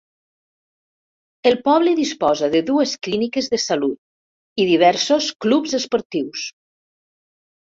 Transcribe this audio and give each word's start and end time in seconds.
El 1.49 1.57
poble 1.67 1.93
disposa 1.99 2.49
de 2.55 2.61
dues 2.69 2.95
clíniques 3.09 3.51
de 3.53 3.59
salut 3.67 4.65
i 4.65 4.67
diversos 4.71 5.29
clubs 5.47 5.77
esportius. 5.81 6.49